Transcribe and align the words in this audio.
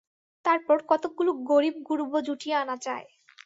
তারপর 0.45 0.77
কতকগুলো 0.89 1.31
গরীব-গুরবো 1.49 2.17
জুটিয়ে 2.21 2.55
আনা 2.55 2.75
চাই। 2.77 3.05